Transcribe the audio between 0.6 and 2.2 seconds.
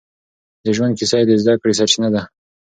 د ژوند کيسه يې د زده کړې سرچينه